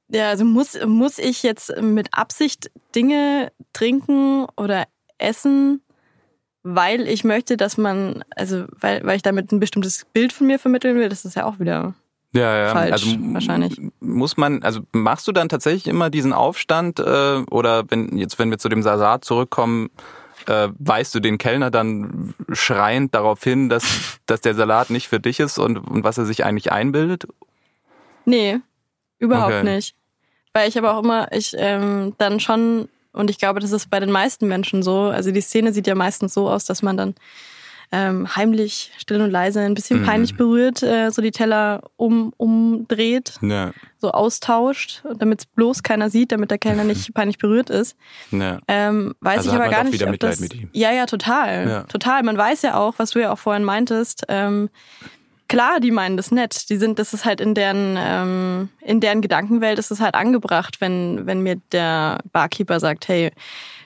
ja, 0.10 0.30
also 0.30 0.46
muss, 0.46 0.78
muss 0.86 1.18
ich 1.18 1.44
jetzt 1.44 1.76
mit 1.82 2.10
Absicht 2.14 2.72
Dinge 2.96 3.52
trinken 3.74 4.46
oder 4.56 4.86
essen, 5.18 5.82
weil 6.64 7.08
ich 7.08 7.24
möchte, 7.24 7.58
dass 7.58 7.78
man, 7.78 8.24
also 8.36 8.66
weil, 8.80 9.06
weil 9.06 9.18
ich 9.18 9.22
damit 9.22 9.52
ein 9.52 9.60
bestimmtes 9.60 10.06
Bild 10.14 10.34
von 10.34 10.48
mir 10.48 10.60
vermitteln 10.60 10.96
will, 10.96 11.10
das 11.10 11.26
ist 11.26 11.36
ja 11.36 11.46
auch 11.46 11.60
wieder. 11.60 11.94
Ja, 12.34 12.58
ja. 12.58 12.72
Falsch, 12.72 12.92
also 12.94 13.08
wahrscheinlich. 13.34 13.80
Muss 14.00 14.38
man, 14.38 14.64
also 14.64 14.82
machst 14.92 15.28
du 15.28 15.32
dann 15.32 15.50
tatsächlich 15.50 15.88
immer 15.88 16.10
diesen 16.10 16.34
Aufstand 16.34 17.00
äh, 17.00 17.44
oder 17.52 17.84
wenn 17.90 18.18
jetzt, 18.18 18.40
wenn 18.40 18.50
wir 18.50 18.58
zu 18.58 18.70
dem 18.70 18.82
Salat 18.82 19.24
zurückkommen, 19.24 19.92
äh, 20.48 20.70
weist 20.80 21.14
du 21.14 21.20
den 21.20 21.38
Kellner 21.38 21.70
dann 21.70 22.34
schreiend 22.52 23.14
darauf 23.14 23.44
hin, 23.44 23.70
dass, 23.70 24.20
dass 24.26 24.42
der 24.42 24.56
Salat 24.56 24.90
nicht 24.90 25.08
für 25.08 25.20
dich 25.20 25.40
ist 25.40 25.60
und, 25.60 25.78
und 25.78 26.04
was 26.04 26.18
er 26.18 26.26
sich 26.26 26.44
eigentlich 26.44 26.72
einbildet? 26.72 27.28
Nee, 28.26 28.60
überhaupt 29.20 29.54
Okay. 29.54 29.76
nicht. 29.76 29.96
Weil 30.54 30.70
ich 30.70 30.78
aber 30.78 30.94
auch 30.96 31.04
immer, 31.04 31.32
ich 31.32 31.54
ähm, 31.58 32.14
dann 32.18 32.40
schon, 32.40 32.88
und 33.14 33.30
ich 33.30 33.38
glaube, 33.38 33.60
das 33.60 33.72
ist 33.72 33.90
bei 33.90 34.00
den 34.00 34.12
meisten 34.12 34.48
Menschen 34.48 34.84
so, 34.84 35.04
also 35.04 35.32
die 35.32 35.42
Szene 35.42 35.72
sieht 35.74 35.88
ja 35.88 35.96
meistens 35.96 36.34
so 36.34 36.50
aus, 36.50 36.66
dass 36.66 36.82
man 36.82 36.98
dann 36.98 37.16
ähm, 37.96 38.36
heimlich, 38.36 38.92
still 38.98 39.22
und 39.22 39.30
leise, 39.30 39.60
ein 39.62 39.76
bisschen 39.76 40.02
Mhm. 40.02 40.06
peinlich 40.06 40.36
berührt, 40.36 40.82
äh, 40.82 41.12
so 41.12 41.22
die 41.22 41.30
Teller 41.30 41.82
um, 41.96 42.34
umdreht, 42.38 43.36
Ja, 43.42 43.72
so 44.00 44.10
austauscht, 44.12 45.04
damit 45.20 45.42
es 45.42 45.46
bloß 45.46 45.84
keiner 45.84 46.10
sieht, 46.10 46.32
damit 46.32 46.50
der 46.50 46.58
Kellner 46.58 46.86
nicht 46.86 47.14
peinlich 47.14 47.38
berührt 47.38 47.70
ist. 47.70 47.96
ja. 48.32 48.58
Ähm, 48.68 49.14
weiß 49.20 49.40
Also 49.40 49.52
ich 49.52 49.56
aber 49.56 49.70
gar 49.70 49.84
nicht, 49.84 49.94
wieder 49.94 50.10
ob 50.10 50.18
das. 50.20 50.40
mit 50.40 50.56
ihm. 50.56 50.70
Ja, 50.74 50.92
ja, 50.92 51.06
total, 51.06 51.70
Ja. 51.70 51.84
total. 51.84 52.24
Man 52.24 52.36
weiß 52.36 52.64
ja 52.64 52.80
auch, 52.80 52.96
was 52.98 53.12
du 53.12 53.20
ja 53.22 53.32
auch 53.32 53.38
vorhin 53.38 53.64
meintest. 53.64 54.24
Ähm, 54.28 54.70
klar, 55.48 55.80
die 55.80 55.92
meinen 55.92 56.18
das 56.18 56.32
nett. 56.32 56.70
Die 56.70 56.78
sind, 56.78 57.00
das 57.00 57.14
ist 57.14 57.26
halt 57.26 57.42
in 57.42 57.54
deren 57.54 57.96
ähm, 57.98 58.70
in 58.82 59.00
deren 59.00 59.22
Gedankenwelt 59.22 59.80
ist 59.80 59.92
es 59.92 60.00
halt 60.00 60.16
angebracht, 60.16 60.82
wenn 60.82 61.26
wenn 61.26 61.42
mir 61.42 61.58
der 61.72 62.20
Barkeeper 62.32 62.80
sagt, 62.80 63.08
hey. 63.08 63.32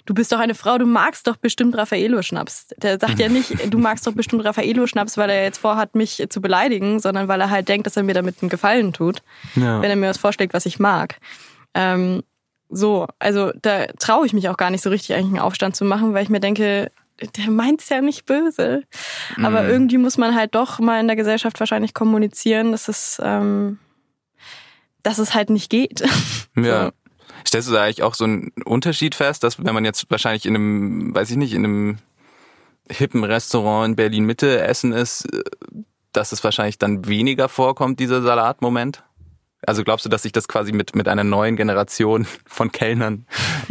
Du 0.05 0.13
bist 0.13 0.31
doch 0.31 0.39
eine 0.39 0.55
Frau, 0.55 0.77
du 0.77 0.85
magst 0.85 1.27
doch 1.27 1.35
bestimmt 1.35 1.75
Raffaello-Schnaps. 1.75 2.67
Der 2.77 2.97
sagt 2.97 3.19
ja 3.19 3.27
nicht, 3.27 3.73
du 3.73 3.77
magst 3.77 4.07
doch 4.07 4.13
bestimmt 4.13 4.45
Raffaello-Schnaps, 4.45 5.17
weil 5.17 5.29
er 5.29 5.43
jetzt 5.43 5.57
vorhat, 5.57 5.95
mich 5.95 6.25
zu 6.29 6.39
beleidigen, 6.39 7.01
sondern 7.01 7.27
weil 7.27 7.41
er 7.41 7.49
halt 7.49 7.67
denkt, 7.67 7.87
dass 7.87 7.97
er 7.97 8.03
mir 8.03 8.13
damit 8.13 8.37
einen 8.41 8.47
Gefallen 8.47 8.93
tut 8.93 9.21
ja. 9.55 9.81
wenn 9.81 9.89
er 9.89 9.95
mir 9.95 10.09
was 10.09 10.17
vorschlägt, 10.17 10.53
was 10.53 10.65
ich 10.65 10.79
mag. 10.79 11.17
Ähm, 11.73 12.23
so, 12.69 13.07
also 13.19 13.51
da 13.61 13.85
traue 13.99 14.25
ich 14.25 14.33
mich 14.33 14.49
auch 14.49 14.57
gar 14.57 14.69
nicht 14.69 14.83
so 14.83 14.89
richtig, 14.89 15.15
eigentlich 15.15 15.27
einen 15.27 15.39
Aufstand 15.39 15.75
zu 15.75 15.85
machen, 15.85 16.13
weil 16.13 16.23
ich 16.23 16.29
mir 16.29 16.39
denke, 16.39 16.91
der 17.35 17.49
meint's 17.49 17.89
ja 17.89 18.01
nicht 18.01 18.25
böse. 18.25 18.83
Aber 19.41 19.63
Mhm. 19.63 19.69
irgendwie 19.69 19.97
muss 19.97 20.17
man 20.17 20.35
halt 20.35 20.55
doch 20.55 20.79
mal 20.79 20.99
in 20.99 21.07
der 21.07 21.15
Gesellschaft 21.15 21.59
wahrscheinlich 21.59 21.93
kommunizieren, 21.93 22.71
dass 22.71 22.87
es, 22.87 23.19
ähm, 23.23 23.79
dass 25.03 25.17
es 25.17 25.33
halt 25.33 25.49
nicht 25.49 25.69
geht. 25.69 26.03
Ja. 26.55 26.85
So. 26.87 26.91
Stellst 27.45 27.69
du 27.69 27.73
da 27.73 27.83
eigentlich 27.83 28.03
auch 28.03 28.15
so 28.15 28.23
einen 28.25 28.51
Unterschied 28.65 29.13
fest, 29.15 29.43
dass 29.43 29.63
wenn 29.63 29.73
man 29.73 29.85
jetzt 29.85 30.05
wahrscheinlich 30.09 30.45
in 30.45 30.55
einem, 30.55 31.15
weiß 31.15 31.29
ich 31.31 31.37
nicht, 31.37 31.53
in 31.53 31.63
einem 31.63 31.97
hippen 32.89 33.23
Restaurant 33.23 33.89
in 33.89 33.95
Berlin 33.95 34.25
Mitte 34.25 34.59
essen 34.61 34.91
ist, 34.91 35.25
äh, 35.33 35.43
dass 36.13 36.31
es 36.31 36.43
wahrscheinlich 36.43 36.77
dann 36.79 37.07
weniger 37.07 37.47
vorkommt, 37.47 37.99
dieser 37.99 38.21
Salatmoment? 38.21 39.03
Also 39.65 39.83
glaubst 39.83 40.05
du, 40.05 40.09
dass 40.09 40.23
sich 40.23 40.31
das 40.31 40.47
quasi 40.47 40.71
mit, 40.71 40.95
mit 40.95 41.07
einer 41.07 41.23
neuen 41.23 41.55
Generation 41.55 42.25
von 42.45 42.71
Kellnern 42.71 43.25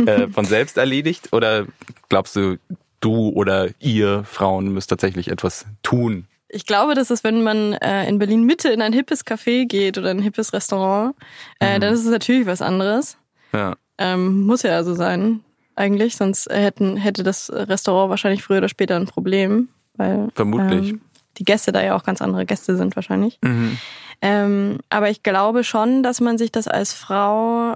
äh, 0.06 0.28
von 0.28 0.44
selbst 0.44 0.76
erledigt? 0.78 1.32
Oder 1.32 1.66
glaubst 2.08 2.36
du, 2.36 2.56
du 3.00 3.30
oder 3.30 3.68
ihr 3.80 4.24
Frauen 4.24 4.72
müsst 4.72 4.90
tatsächlich 4.90 5.28
etwas 5.28 5.66
tun? 5.82 6.26
Ich 6.48 6.64
glaube, 6.66 6.94
dass 6.94 7.10
es, 7.10 7.24
wenn 7.24 7.42
man 7.42 7.72
äh, 7.74 8.08
in 8.08 8.18
Berlin 8.18 8.44
Mitte 8.44 8.68
in 8.68 8.80
ein 8.80 8.92
hippes 8.92 9.26
Café 9.26 9.66
geht 9.66 9.98
oder 9.98 10.10
ein 10.10 10.20
hippes 10.20 10.52
Restaurant, 10.52 11.14
äh, 11.60 11.76
Mhm. 11.76 11.80
dann 11.80 11.94
ist 11.94 12.04
es 12.04 12.10
natürlich 12.10 12.46
was 12.46 12.62
anderes. 12.62 13.16
Ja. 13.52 13.74
Ähm, 13.98 14.42
muss 14.42 14.62
ja 14.62 14.82
so 14.84 14.94
sein, 14.94 15.40
eigentlich, 15.74 16.16
sonst 16.16 16.48
hätten, 16.50 16.96
hätte 16.96 17.22
das 17.22 17.50
Restaurant 17.52 18.10
wahrscheinlich 18.10 18.42
früher 18.42 18.58
oder 18.58 18.68
später 18.68 18.96
ein 18.96 19.06
Problem, 19.06 19.68
weil 19.96 20.28
Vermutlich. 20.34 20.90
ähm, 20.90 21.00
die 21.38 21.44
Gäste 21.44 21.72
da 21.72 21.82
ja 21.82 21.96
auch 21.96 22.04
ganz 22.04 22.22
andere 22.22 22.46
Gäste 22.46 22.76
sind 22.76 22.94
wahrscheinlich. 22.96 23.38
Mhm. 23.42 23.76
Ähm, 24.22 24.78
aber 24.88 25.10
ich 25.10 25.22
glaube 25.22 25.64
schon, 25.64 26.02
dass 26.02 26.20
man 26.22 26.38
sich 26.38 26.50
das 26.52 26.68
als 26.68 26.92
Frau 26.94 27.74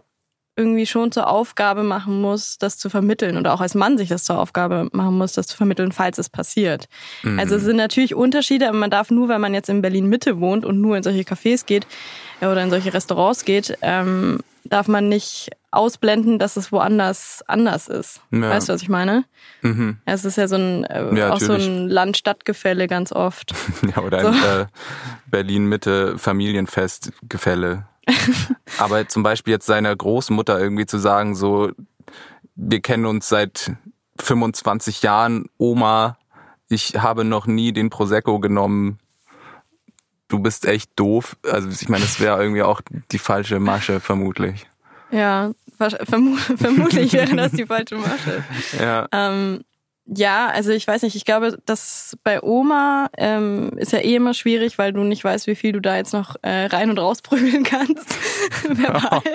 irgendwie 0.60 0.86
schon 0.86 1.10
zur 1.10 1.28
Aufgabe 1.28 1.82
machen 1.82 2.20
muss, 2.20 2.58
das 2.58 2.76
zu 2.76 2.90
vermitteln 2.90 3.38
oder 3.38 3.54
auch 3.54 3.62
als 3.62 3.74
Mann 3.74 3.96
sich 3.96 4.10
das 4.10 4.24
zur 4.24 4.38
Aufgabe 4.38 4.88
machen 4.92 5.16
muss, 5.16 5.32
das 5.32 5.46
zu 5.46 5.56
vermitteln, 5.56 5.90
falls 5.90 6.18
es 6.18 6.28
passiert. 6.28 6.86
Mhm. 7.22 7.38
Also 7.38 7.56
es 7.56 7.62
sind 7.62 7.76
natürlich 7.76 8.14
Unterschiede, 8.14 8.68
aber 8.68 8.76
man 8.76 8.90
darf 8.90 9.10
nur, 9.10 9.28
wenn 9.28 9.40
man 9.40 9.54
jetzt 9.54 9.70
in 9.70 9.80
Berlin 9.80 10.06
Mitte 10.06 10.38
wohnt 10.38 10.66
und 10.66 10.80
nur 10.80 10.96
in 10.98 11.02
solche 11.02 11.22
Cafés 11.22 11.64
geht 11.64 11.86
äh, 12.40 12.46
oder 12.46 12.62
in 12.62 12.68
solche 12.68 12.92
Restaurants 12.92 13.46
geht, 13.46 13.78
ähm, 13.80 14.40
darf 14.64 14.86
man 14.86 15.08
nicht 15.08 15.50
ausblenden, 15.70 16.38
dass 16.38 16.56
es 16.56 16.72
woanders 16.72 17.42
anders 17.46 17.88
ist. 17.88 18.20
Ja. 18.30 18.50
Weißt 18.50 18.68
du, 18.68 18.72
was 18.74 18.82
ich 18.82 18.88
meine? 18.88 19.24
Mhm. 19.62 19.98
Es 20.04 20.24
ist 20.24 20.36
ja 20.36 20.48
so 20.48 20.56
ein 20.56 20.84
äh, 20.84 21.14
Ja, 21.16 21.32
auch 21.32 21.40
so 21.40 21.54
ein 21.54 21.88
Land-Stadt-Gefälle 21.88 22.86
ganz 22.86 23.12
oft. 23.12 23.54
Ja, 23.96 24.02
oder 24.02 24.18
ein 24.18 24.34
äh, 24.34 24.66
Berlin-Mitte 25.30 26.18
Familienfestgefälle. 26.18 27.86
Aber 28.78 29.09
zum 29.09 29.23
Beispiel 29.23 29.52
jetzt 29.52 29.66
seiner 29.66 29.95
Großmutter 29.95 30.59
irgendwie 30.59 30.87
zu 30.87 30.99
sagen, 30.99 31.35
so, 31.35 31.71
wir 32.54 32.80
kennen 32.80 33.07
uns 33.07 33.28
seit 33.28 33.73
25 34.19 35.02
Jahren, 35.02 35.47
Oma, 35.59 36.19
ich 36.69 36.95
habe 36.97 37.25
noch 37.25 37.47
nie 37.47 37.73
den 37.73 37.90
Prosecco 37.90 38.38
genommen. 38.38 38.99
Du 40.28 40.38
bist 40.38 40.66
echt 40.66 40.92
doof. 40.97 41.37
Also 41.42 41.69
ich 41.69 41.88
meine, 41.88 42.04
das 42.04 42.21
wäre 42.21 42.40
irgendwie 42.40 42.62
auch 42.62 42.80
die 43.11 43.19
falsche 43.19 43.59
Masche, 43.59 43.99
vermutlich. 43.99 44.69
Ja, 45.11 45.50
vermu 45.78 46.37
vermutlich 46.57 47.12
wäre 47.12 47.35
das 47.35 47.52
die 47.52 47.66
falsche 47.66 47.97
Masche. 47.97 48.45
Ja. 48.78 49.09
Ähm, 49.11 49.64
ja, 50.12 50.48
also 50.48 50.72
ich 50.72 50.86
weiß 50.86 51.02
nicht, 51.02 51.14
ich 51.14 51.24
glaube, 51.24 51.58
dass 51.66 52.16
bei 52.24 52.42
Oma 52.42 53.10
ähm, 53.16 53.70
ist 53.76 53.92
ja 53.92 54.00
eh 54.00 54.16
immer 54.16 54.34
schwierig, 54.34 54.76
weil 54.76 54.92
du 54.92 55.02
nicht 55.04 55.22
weißt, 55.22 55.46
wie 55.46 55.54
viel 55.54 55.72
du 55.72 55.80
da 55.80 55.96
jetzt 55.96 56.12
noch 56.12 56.34
äh, 56.42 56.66
rein 56.66 56.90
und 56.90 56.98
rausprügeln 56.98 57.62
kannst. 57.62 58.06
Verbal. 58.68 59.20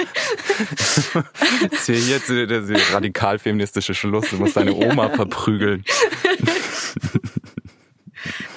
Das 1.70 1.90
ist 1.90 2.06
hier 2.06 2.16
jetzt 2.16 2.30
der, 2.30 2.46
der 2.48 2.94
radikal 2.94 3.40
feministische 3.40 3.94
Schluss. 3.94 4.30
Du 4.30 4.38
musst 4.38 4.56
deine 4.58 4.74
Oma 4.76 5.10
verprügeln. 5.10 5.84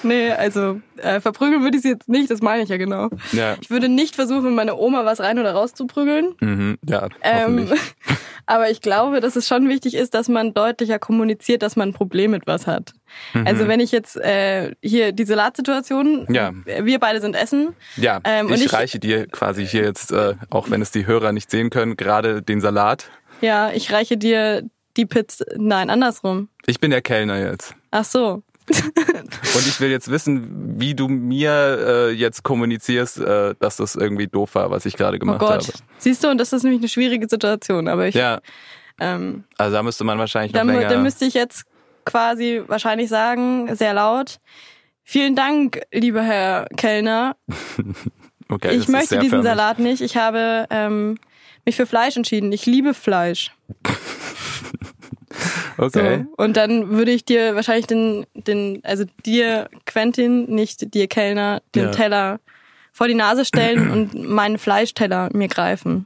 nee, 0.03 0.31
also 0.31 0.79
äh, 0.97 1.19
verprügeln 1.19 1.61
würde 1.63 1.77
ich 1.77 1.83
sie 1.83 1.89
jetzt 1.89 2.09
nicht, 2.09 2.29
das 2.31 2.41
meine 2.41 2.63
ich 2.63 2.69
ja 2.69 2.77
genau. 2.77 3.09
Ja. 3.31 3.55
Ich 3.61 3.69
würde 3.69 3.89
nicht 3.89 4.15
versuchen, 4.15 4.55
meine 4.55 4.75
Oma 4.75 5.05
was 5.05 5.19
rein 5.19 5.39
oder 5.39 5.53
raus 5.53 5.73
zu 5.73 5.87
prügeln. 5.87 6.35
Mhm. 6.39 6.77
Ja, 6.87 7.07
Ähm. 7.21 7.69
Aber 8.49 8.69
ich 8.69 8.81
glaube, 8.81 9.19
dass 9.21 9.35
es 9.35 9.47
schon 9.47 9.69
wichtig 9.69 9.93
ist, 9.95 10.13
dass 10.13 10.27
man 10.27 10.53
deutlicher 10.53 10.99
kommuniziert, 10.99 11.61
dass 11.61 11.75
man 11.75 11.89
ein 11.89 11.93
Problem 11.93 12.31
mit 12.31 12.47
was 12.47 12.67
hat. 12.67 12.93
Also 13.45 13.67
wenn 13.67 13.79
ich 13.79 13.91
jetzt 13.91 14.17
äh, 14.17 14.73
hier 14.81 15.11
die 15.11 15.23
Salatsituation, 15.25 16.25
Mhm. 16.27 16.33
Ja. 16.35 16.51
wir 16.65 16.99
beide 16.99 17.21
sind 17.21 17.35
essen. 17.35 17.75
Ja, 17.95 18.19
Ähm, 18.23 18.47
und 18.47 18.53
ich, 18.53 18.65
ich- 18.65 18.73
reiche 18.73 18.99
dir 18.99 19.27
quasi 19.27 19.65
hier 19.65 19.83
jetzt, 19.83 20.11
äh, 20.11 20.35
auch 20.49 20.69
wenn 20.69 20.81
es 20.81 20.91
die 20.91 21.05
Hörer 21.07 21.31
nicht 21.31 21.49
sehen 21.51 21.69
können, 21.69 21.95
gerade 21.97 22.41
den 22.41 22.61
Salat. 22.61 23.09
Ja, 23.41 23.71
ich 23.71 23.91
reiche 23.91 24.17
dir 24.17 24.63
die 24.97 25.05
Pizza. 25.05 25.45
Nein, 25.55 25.89
andersrum. 25.89 26.49
Ich 26.65 26.79
bin 26.79 26.91
der 26.91 27.01
Kellner 27.01 27.39
jetzt. 27.39 27.73
Ach 27.91 28.03
so. 28.05 28.43
Und 29.55 29.67
ich 29.67 29.79
will 29.81 29.89
jetzt 29.89 30.09
wissen, 30.11 30.79
wie 30.79 30.93
du 30.95 31.07
mir 31.07 31.51
äh, 31.51 32.11
jetzt 32.11 32.43
kommunizierst, 32.43 33.19
äh, 33.19 33.55
dass 33.59 33.77
das 33.77 33.95
irgendwie 33.95 34.27
doof 34.27 34.55
war, 34.55 34.69
was 34.71 34.85
ich 34.85 34.95
gerade 34.95 35.17
Oh 35.17 35.19
gemacht 35.19 35.39
Gott. 35.39 35.51
habe. 35.67 35.73
Siehst 35.97 36.23
du, 36.23 36.29
und 36.29 36.37
das 36.37 36.53
ist 36.53 36.63
nämlich 36.63 36.81
eine 36.81 36.89
schwierige 36.89 37.27
Situation. 37.27 37.87
Aber 37.87 38.07
ich, 38.07 38.15
Ja, 38.15 38.39
ähm, 38.99 39.43
also 39.57 39.75
da 39.75 39.83
müsste 39.83 40.03
man 40.03 40.17
wahrscheinlich 40.19 40.53
noch 40.53 40.59
da, 40.61 40.65
mu- 40.65 40.71
länger... 40.73 40.89
da 40.89 40.97
müsste 40.99 41.25
ich 41.25 41.33
jetzt 41.33 41.63
quasi 42.05 42.61
wahrscheinlich 42.67 43.09
sagen, 43.09 43.73
sehr 43.75 43.93
laut. 43.93 44.39
Vielen 45.03 45.35
Dank, 45.35 45.81
lieber 45.91 46.21
Herr 46.21 46.67
Kellner. 46.77 47.35
okay, 48.49 48.67
das 48.75 48.83
ich 48.83 48.87
möchte 48.87 49.15
diesen 49.17 49.29
förmlich. 49.29 49.47
Salat 49.49 49.79
nicht. 49.79 50.01
Ich 50.01 50.17
habe 50.17 50.67
ähm, 50.69 51.17
mich 51.65 51.75
für 51.75 51.85
Fleisch 51.87 52.15
entschieden. 52.15 52.51
Ich 52.51 52.65
liebe 52.65 52.93
Fleisch. 52.93 53.51
Okay. 55.79 56.25
So. 56.27 56.43
Und 56.43 56.57
dann 56.57 56.89
würde 56.89 57.11
ich 57.11 57.25
dir 57.25 57.55
wahrscheinlich 57.55 57.87
den, 57.87 58.25
den, 58.33 58.81
also 58.83 59.05
dir, 59.25 59.69
Quentin, 59.85 60.45
nicht 60.53 60.93
dir, 60.93 61.07
Kellner, 61.07 61.61
den 61.75 61.85
Ja. 61.85 61.91
Teller 61.91 62.39
vor 62.91 63.07
die 63.07 63.13
Nase 63.15 63.45
stellen 63.45 63.89
und 63.91 64.27
meinen 64.29 64.57
Fleischteller 64.57 65.29
mir 65.33 65.47
greifen. 65.47 66.05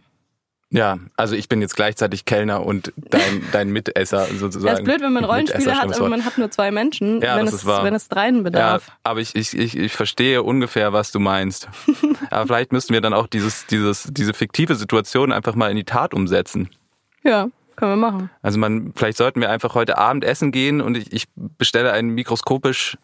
Ja, 0.76 0.98
also 1.18 1.36
ich 1.36 1.50
bin 1.50 1.62
jetzt 1.62 1.76
gleichzeitig 1.76 2.26
Kellner 2.26 2.66
und 2.66 2.94
dein, 2.98 3.44
dein 3.52 3.70
Mitesser 3.70 4.26
sozusagen. 4.26 4.66
Ja, 4.66 4.74
ist 4.80 4.84
blöd, 4.84 5.02
wenn 5.02 5.14
man 5.14 5.24
Rollenspiele 5.24 5.76
hat, 5.76 5.84
aber 5.84 6.00
Wort. 6.00 6.10
man 6.10 6.26
hat 6.26 6.40
nur 6.40 6.50
zwei 6.50 6.72
Menschen, 6.72 7.22
Ja, 7.22 7.38
wenn, 7.38 7.46
das 7.46 7.54
es, 7.56 7.66
wahr. 7.68 7.84
wenn 7.84 7.94
es 7.94 8.10
dreien 8.10 8.38
Ja, 8.38 8.42
bedarf. 8.42 8.92
aber 9.04 9.20
ich, 9.20 9.36
ich, 9.36 9.56
ich, 9.56 9.78
ich 9.78 9.92
verstehe 9.94 10.42
ungefähr, 10.42 10.92
was 10.92 11.12
du 11.12 11.20
meinst. 11.20 11.70
aber 12.32 12.48
vielleicht 12.48 12.72
müssten 12.72 12.92
wir 12.94 13.02
dann 13.02 13.14
auch 13.14 13.28
dieses, 13.28 13.68
dieses, 13.68 14.08
diese 14.10 14.34
fiktive 14.34 14.74
Situation 14.74 15.32
einfach 15.32 15.54
mal 15.54 15.70
in 15.70 15.78
die 15.78 15.84
Tat 15.84 16.12
umsetzen. 16.16 16.70
Ja, 17.24 17.50
können 17.76 17.92
wir 17.92 17.96
machen. 18.12 18.30
Also 18.42 18.60
man, 18.60 18.94
vielleicht 18.96 19.18
sollten 19.18 19.42
wir 19.42 19.50
einfach 19.50 19.76
heute 19.76 19.98
Abend 19.98 20.24
essen 20.24 20.52
gehen 20.52 20.82
und 20.82 20.98
ich, 20.98 21.12
ich 21.12 21.26
bestelle 21.36 21.92
einen 21.92 22.10
mikroskopisch 22.10 22.98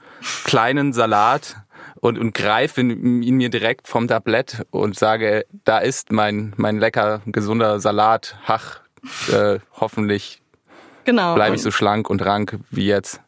kleinen 0.43 0.93
Salat 0.93 1.57
und, 2.01 2.17
und 2.17 2.33
greife 2.33 2.81
ihn, 2.81 3.21
ihn 3.23 3.35
mir 3.37 3.49
direkt 3.49 3.87
vom 3.87 4.07
Tablett 4.07 4.65
und 4.71 4.97
sage, 4.97 5.45
da 5.65 5.79
ist 5.79 6.11
mein, 6.11 6.53
mein 6.57 6.77
lecker, 6.77 7.21
gesunder 7.25 7.79
Salat. 7.79 8.37
Hach, 8.45 8.81
äh, 9.31 9.59
hoffentlich 9.79 10.41
Genau. 11.05 11.33
bleibe 11.33 11.55
ich 11.55 11.61
so 11.61 11.71
schlank 11.71 12.09
und 12.09 12.23
rank 12.23 12.59
wie 12.69 12.85
jetzt. 12.85 13.21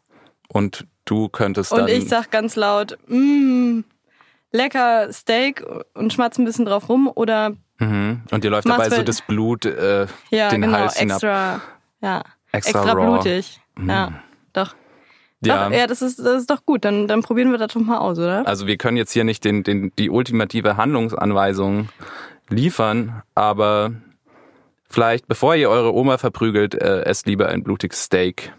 Und 0.48 0.86
du 1.04 1.28
könntest 1.28 1.72
dann... 1.72 1.82
und 1.82 1.88
ich 1.88 2.08
sag 2.08 2.30
ganz 2.30 2.54
laut, 2.54 2.96
mmm, 3.08 3.84
lecker 4.52 5.12
Steak 5.12 5.64
und 5.94 6.12
schmatz 6.12 6.38
ein 6.38 6.44
bisschen 6.44 6.64
drauf 6.64 6.88
rum 6.88 7.10
oder 7.12 7.56
Mhm. 7.82 8.22
Und 8.30 8.44
dir 8.44 8.50
läuft 8.50 8.66
Mach's 8.68 8.84
dabei 8.84 8.96
so 8.96 9.02
das 9.02 9.22
Blut 9.22 9.64
äh, 9.64 10.06
ja, 10.30 10.48
den 10.50 10.62
genau, 10.62 10.78
Hals 10.78 10.98
hinab. 10.98 11.16
extra, 11.16 11.60
ja, 12.00 12.22
Extra 12.52 12.80
extra, 12.80 12.92
raw. 12.92 13.04
Mhm. 13.04 13.12
blutig. 13.12 13.60
Ja, 13.86 14.12
doch. 14.52 14.74
Ja. 15.44 15.68
Doch, 15.68 15.76
ja, 15.76 15.86
das 15.88 16.02
ist, 16.02 16.20
das 16.20 16.42
ist 16.42 16.50
doch 16.50 16.64
gut. 16.64 16.84
Dann, 16.84 17.08
dann 17.08 17.22
probieren 17.22 17.50
wir 17.50 17.58
das 17.58 17.72
doch 17.72 17.80
mal 17.80 17.98
aus, 17.98 18.18
oder? 18.18 18.46
Also 18.46 18.66
wir 18.66 18.76
können 18.76 18.96
jetzt 18.96 19.12
hier 19.12 19.24
nicht 19.24 19.44
den, 19.44 19.64
den, 19.64 19.92
die 19.98 20.08
ultimative 20.08 20.76
Handlungsanweisung 20.76 21.88
liefern, 22.48 23.22
aber 23.34 23.92
vielleicht, 24.88 25.26
bevor 25.26 25.56
ihr 25.56 25.68
eure 25.68 25.94
Oma 25.94 26.18
verprügelt, 26.18 26.74
äh, 26.74 27.02
esst 27.02 27.26
lieber 27.26 27.48
ein 27.48 27.64
blutiges 27.64 28.04
Steak. 28.04 28.52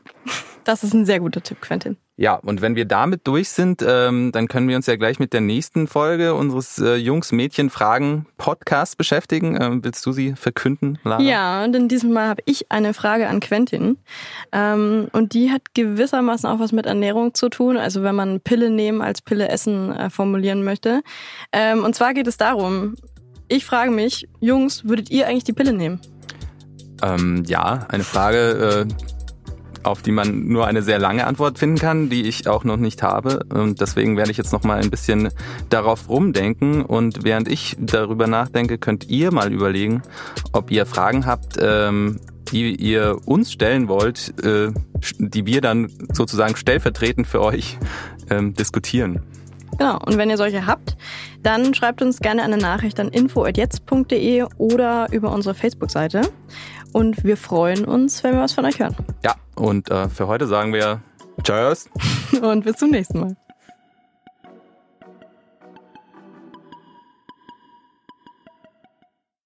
Das 0.66 0.84
ist 0.84 0.94
ein 0.94 1.06
sehr 1.06 1.20
guter 1.22 1.42
Tipp, 1.42 1.62
Quentin. 1.62 1.98
Ja, 2.16 2.36
und 2.36 2.62
wenn 2.62 2.76
wir 2.76 2.86
damit 2.86 3.26
durch 3.26 3.50
sind, 3.50 3.84
ähm, 3.86 4.32
dann 4.32 4.48
können 4.48 4.68
wir 4.68 4.76
uns 4.76 4.86
ja 4.86 4.96
gleich 4.98 5.18
mit 5.18 5.34
der 5.34 5.42
nächsten 5.42 5.88
Folge 5.88 6.36
unseres 6.36 6.78
äh, 6.78 6.96
Jungs-Mädchen-Fragen-Podcasts 6.96 8.96
beschäftigen. 8.96 9.60
Ähm, 9.60 9.84
willst 9.84 10.06
du 10.06 10.12
sie 10.12 10.36
verkünden, 10.36 11.00
Lara? 11.04 11.24
Ja, 11.24 11.64
und 11.64 11.76
in 11.76 11.88
diesem 11.88 12.14
Mal 12.14 12.28
habe 12.28 12.44
ich 12.46 12.72
eine 12.72 12.94
Frage 12.94 13.28
an 13.28 13.40
Quentin. 13.40 13.98
Ähm, 14.52 15.08
und 15.12 15.34
die 15.34 15.52
hat 15.52 15.74
gewissermaßen 15.74 16.48
auch 16.48 16.60
was 16.60 16.72
mit 16.72 16.86
Ernährung 16.86 17.34
zu 17.34 17.50
tun. 17.50 17.78
Also 17.78 18.04
wenn 18.04 18.14
man 18.14 18.42
Pille 18.42 18.70
nehmen 18.70 19.02
als 19.02 19.24
Pille 19.24 19.50
essen 19.50 19.92
äh, 19.92 20.12
formulieren 20.12 20.64
möchte. 20.64 21.02
Ähm, 21.52 21.84
und 21.84 21.96
zwar 21.96 22.14
geht 22.14 22.28
es 22.28 22.38
darum, 22.38 22.94
ich 23.48 23.66
frage 23.66 23.90
mich, 23.90 24.30
Jungs, 24.40 24.86
würdet 24.86 25.10
ihr 25.10 25.28
eigentlich 25.28 25.46
die 25.46 25.54
Pille 25.54 25.74
nehmen? 25.74 26.00
Ähm, 27.02 27.44
ja, 27.48 27.88
eine 27.90 28.04
Frage, 28.04 28.86
äh, 28.88 29.13
auf 29.84 30.02
die 30.02 30.12
man 30.12 30.48
nur 30.48 30.68
eine 30.68 30.82
sehr 30.82 31.00
lange 31.00 31.28
Antwort 31.28 31.60
finden 31.60 31.78
kann, 31.78 32.10
die 32.10 32.24
ich 32.24 32.48
auch 32.48 32.64
noch 32.64 32.78
nicht 32.78 33.04
habe. 33.04 33.46
Und 33.54 33.82
deswegen 33.82 34.18
werde 34.18 34.32
ich 34.32 34.38
jetzt 34.38 34.54
noch 34.54 34.64
mal 34.64 34.80
ein 34.80 34.90
bisschen 34.90 35.30
darauf 35.70 36.10
rumdenken. 36.10 36.82
Und 36.82 37.24
während 37.24 37.48
ich 37.48 37.76
darüber 37.80 38.28
nachdenke, 38.28 38.78
könnt 38.78 39.10
ihr 39.10 39.32
mal 39.34 39.52
überlegen, 39.52 40.02
ob 40.52 40.72
ihr 40.72 40.86
Fragen 40.86 41.26
habt, 41.26 41.58
ähm, 41.60 42.20
die 42.52 42.76
ihr 42.76 43.18
uns 43.26 43.52
stellen 43.52 43.88
wollt, 43.88 44.34
äh, 44.44 44.72
die 45.18 45.46
wir 45.46 45.62
dann 45.62 45.90
sozusagen 46.12 46.56
stellvertretend 46.56 47.28
für 47.28 47.42
euch 47.42 47.78
ähm, 48.30 48.54
diskutieren. 48.54 49.22
Genau, 49.84 50.00
und 50.06 50.18
wenn 50.18 50.30
ihr 50.30 50.38
solche 50.38 50.66
habt, 50.66 50.96
dann 51.42 51.74
schreibt 51.74 52.02
uns 52.02 52.22
gerne 52.22 52.44
eine 52.44 52.56
Nachricht 52.56 53.02
an 53.02 53.10
info.jetzt.de 53.10 54.46
oder 54.58 55.08
über 55.12 55.30
unsere 55.34 55.54
Facebook-Seite. 55.54 56.22
Und 56.94 57.26
wir 57.26 57.36
freuen 57.36 57.84
uns, 57.84 58.24
wenn 58.24 58.34
wir 58.34 58.40
was 58.40 58.54
von 58.54 58.64
euch 58.64 58.80
hören. 58.80 58.96
Ja, 59.26 59.36
und 59.56 59.92
äh, 59.92 60.08
für 60.08 60.28
heute 60.28 60.48
sagen 60.48 60.72
wir 60.72 61.02
Tschüss. 61.44 61.90
Und 62.42 62.64
bis 62.64 62.78
zum 62.78 62.92
nächsten 62.92 63.20
Mal. 63.20 63.36